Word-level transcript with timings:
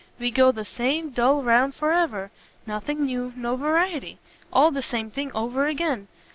We 0.17 0.31
go 0.31 0.51
the 0.51 0.65
same 0.65 1.11
dull 1.11 1.43
round 1.43 1.75
for 1.75 1.91
ever; 1.93 2.31
nothing 2.65 3.05
new, 3.05 3.33
no 3.35 3.55
variety! 3.55 4.17
all 4.51 4.71
the 4.71 4.81
same 4.81 5.11
thing 5.11 5.31
over 5.35 5.67
again! 5.67 6.07